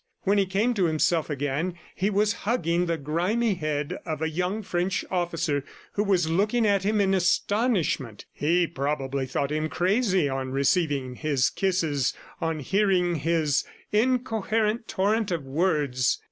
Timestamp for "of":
4.03-4.19, 15.29-15.43